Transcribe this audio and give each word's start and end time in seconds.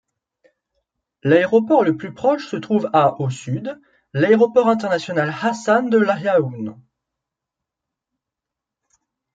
L'aéroport 1.21 1.83
le 1.83 1.95
plus 1.95 2.11
proche 2.11 2.47
se 2.47 2.55
trouve 2.55 2.89
à 2.91 3.21
au 3.21 3.29
sud, 3.29 3.79
l'aéroport 4.13 4.67
international 4.67 5.31
Hassan 5.43 5.89
de 5.91 5.99
Laâyoune. 5.99 6.75